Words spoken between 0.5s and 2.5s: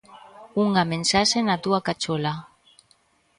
Unha mensaxe na túa cachola.